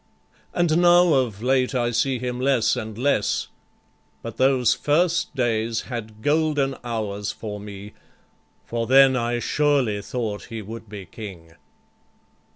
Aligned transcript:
And 0.51 0.79
now 0.81 1.13
of 1.13 1.43
late 1.43 1.75
I 1.75 1.91
see 1.91 2.17
him 2.17 2.39
less 2.41 2.75
and 2.75 2.97
less, 2.97 3.49
But 4.23 4.37
those 4.37 4.73
first 4.73 5.35
days 5.35 5.81
had 5.81 6.23
golden 6.23 6.75
hours 6.83 7.31
for 7.31 7.59
me, 7.59 7.93
For 8.65 8.87
then 8.87 9.15
I 9.15 9.37
surely 9.37 10.01
thought 10.01 10.45
he 10.45 10.63
would 10.63 10.89
be 10.89 11.05
king. 11.05 11.51